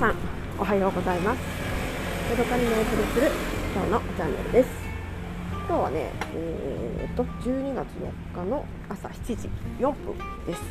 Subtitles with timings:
[0.00, 0.14] さん
[0.58, 1.40] おはようございます。
[2.30, 3.30] ヤドカリのお送りする
[3.74, 4.70] 今日のチャンネルです。
[5.68, 7.86] 今日はねえー、と12月
[8.32, 10.16] 4日の朝7時4分
[10.46, 10.62] です。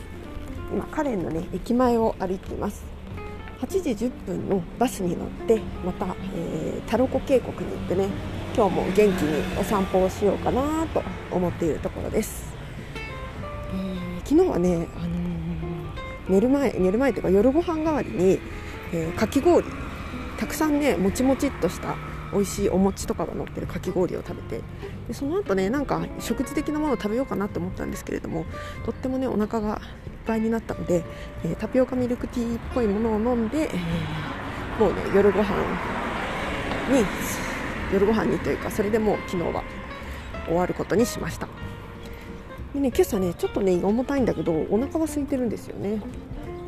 [0.74, 2.84] 今カレンのね駅前を歩いています。
[3.62, 8.08] 8時10分のバスに乗ってまた、えー、タロコ渓谷に行ってね
[8.58, 12.52] 今日も元気にお散歩をしようかなと思っているところです、
[13.74, 15.20] えー、昨日はね、あのー、
[16.30, 18.40] 寝る前寝る前というか夜ご飯代わりに
[18.94, 19.66] えー、かき氷。
[20.38, 21.96] たくさんねもちもちっとした
[22.32, 24.64] 美味しいお餅とかが乗ってるかき氷を食べて。
[25.08, 28.46] でその後ねなんか食事的なものを食べようかなと思ったんですけれども
[28.86, 31.04] とってもねお腹がいっぱいになったので、
[31.44, 35.50] えー、タピオカミルクティーっぽいものを飲んで、えー、もうね夜ご飯
[36.90, 37.06] に
[37.92, 39.64] 夜ご飯にというかそれでもう昨日は
[40.46, 41.48] 終わることにしました。
[42.74, 46.02] でね今朝ねちょっとね重たいんだけどお腹は空いてるんですよね。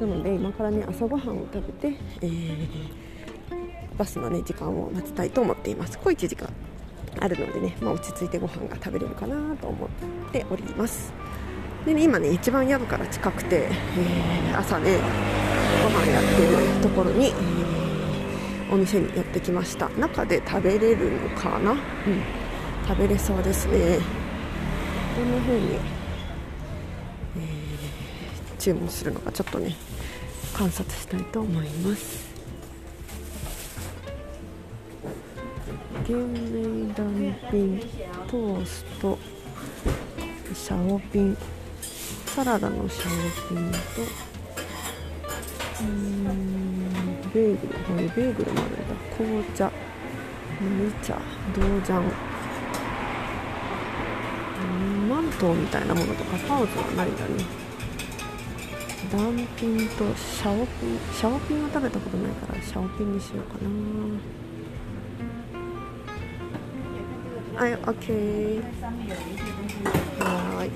[0.01, 2.67] なので今からね朝ごはんを食べて、えー、
[3.97, 5.99] バスのね時間を待ちたいと思っています。
[5.99, 6.49] 小1時間
[7.19, 9.89] あるのでね、まあ、落ち着いてご飯が食べれるかなと思っ
[10.31, 11.13] ております。
[11.85, 14.97] でね今ね一番宿から近くて、えー、朝ね
[15.83, 19.87] ご飯やってるところに、えー、お店にやってきました。
[19.89, 21.71] 中で食べれるのかな？
[21.71, 21.77] うん。
[22.87, 23.99] 食べれそうですね。
[25.15, 25.77] どんな風に
[28.61, 29.75] 注文するのかちょっとね
[30.53, 32.29] 観察したいと思います。
[36.07, 37.79] 玄米ダンピン
[38.29, 39.17] トースト
[40.53, 41.37] シャオピン。
[42.27, 43.09] サラダのシャオ
[43.49, 43.77] ピンと
[45.81, 46.35] うん
[47.33, 48.95] ベーグルこれベーグルもあるんだ。
[49.17, 49.71] 紅茶。
[50.61, 51.17] 麦茶。
[51.57, 52.03] 豆醤。
[55.09, 57.70] マントみたいなものとかパウズはないんだね。
[59.11, 63.69] ダンピンとシャオピンシャオピンは食べたことないからシャオピンにしようかな。
[67.61, 68.63] はい OK
[70.17, 70.71] はい。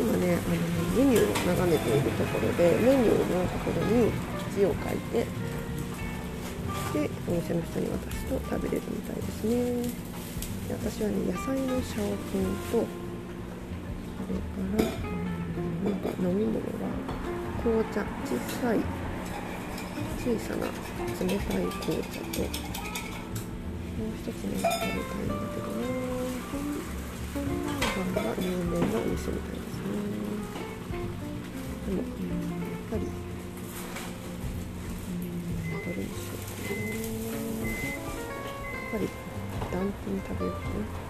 [0.00, 0.54] 今ねあの
[0.96, 4.10] メニューを眺めているところでメニューのところに
[4.52, 5.26] 字を書いて
[6.92, 9.82] でお店の人に渡すと食べれるみたいですね。
[10.66, 12.42] で私はね野菜のシャオピン
[12.72, 13.07] と
[14.28, 16.88] れから、うん、なんか飲み物は
[17.62, 18.80] 紅茶小さい
[20.18, 25.80] 小さな冷たい紅茶ともう一つね食べたいんだけどね
[27.32, 29.92] ハンバーガーが有名なお店みたいですね
[31.86, 33.02] でも、うん、やっぱり
[35.02, 36.84] うんどれにしようかな
[37.58, 37.72] や
[38.88, 39.08] っぱり
[39.72, 41.07] ダンプに食べようかな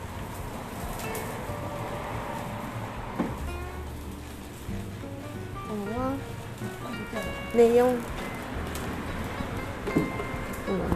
[7.58, 7.91] で4今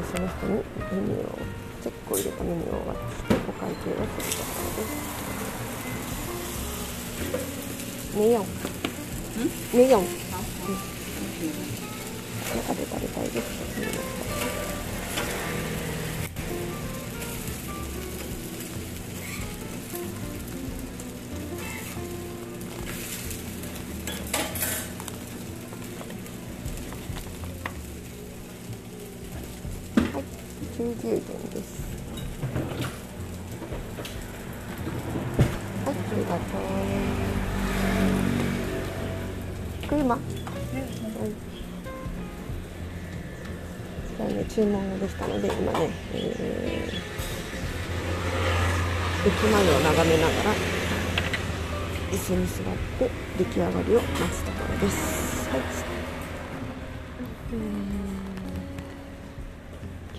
[0.05, 0.63] その人にメ
[0.93, 1.39] ニューを
[1.83, 4.39] チェックを入れたメニューを渡してお会計をする。
[4.39, 5.03] ところです
[8.17, 8.39] ね4
[9.77, 10.07] ね4、うん、
[12.59, 14.52] 中で食べたいです
[30.83, 31.81] 90元です。
[35.87, 36.61] はいありがとう。
[39.89, 40.23] 車、はい。
[44.17, 50.55] じゃあね注文ができたので今ね、えー、駅前を眺めながら
[52.11, 52.65] 椅子に座っ
[52.99, 55.49] て出来上がりを待つところです。
[55.49, 55.61] はい。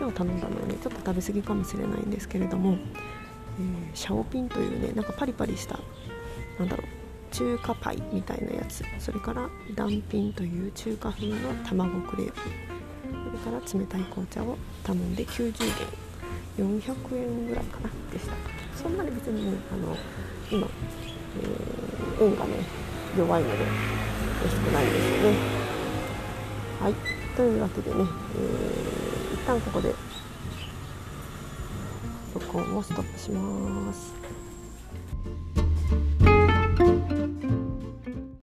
[0.04, 2.78] 今日頼んだのはねちょっと食べ過ぎかもしれないんですけれども、えー、
[3.94, 5.80] シャオピンというねなんかパリパリした
[6.60, 8.84] なんだろう中華パイみたいなやつ。
[9.00, 11.36] それからダンピンという中華風の
[11.66, 12.40] 卵クレープ。
[13.42, 15.64] それから冷たい紅茶を頼んで90元。
[16.60, 17.90] 400円ぐらいかな。
[18.12, 18.34] でした。
[18.76, 19.96] そんなに別にねあの
[20.52, 20.68] 今、
[21.42, 22.58] えー、円がね
[23.18, 23.66] 弱いので
[24.44, 25.38] 安くないんですよね。
[26.82, 26.94] はい。
[27.36, 29.94] というわけでね、えー旦ここで。
[32.34, 34.14] 録音をストップします。